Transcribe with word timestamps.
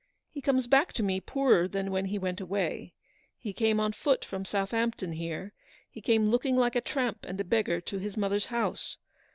He 0.31 0.41
comes 0.41 0.65
back 0.65 0.93
to 0.93 1.03
me 1.03 1.19
poorer 1.19 1.67
than 1.67 1.91
when 1.91 2.05
he 2.05 2.17
went 2.17 2.41
away. 2.41 2.95
He 3.37 3.53
came 3.53 3.79
on 3.79 3.93
foot 3.93 4.25
from 4.25 4.45
Southampton 4.45 5.11
here; 5.11 5.53
he 5.91 6.01
came 6.01 6.25
looking 6.25 6.55
like 6.57 6.75
a 6.75 6.81
tramp 6.81 7.19
and 7.21 7.39
a 7.39 7.43
beggar 7.43 7.79
to 7.81 7.99
his 7.99 8.17
mother's 8.17 8.47
house. 8.47 8.97